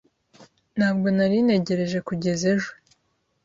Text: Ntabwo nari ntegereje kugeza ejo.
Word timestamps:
Ntabwo 0.77 1.07
nari 1.17 1.37
ntegereje 1.45 1.99
kugeza 2.07 2.43
ejo. 2.53 2.69